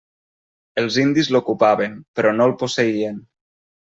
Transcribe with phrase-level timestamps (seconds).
[0.81, 3.23] Els indis l'ocupaven, però no el posseïen.